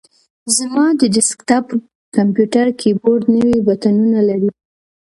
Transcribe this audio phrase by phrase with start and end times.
[0.57, 1.65] زما د ډیسک ټاپ
[2.15, 4.49] کمپیوټر کیبورډ نوي بټنونه لري.